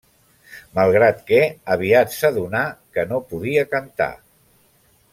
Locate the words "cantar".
3.77-4.13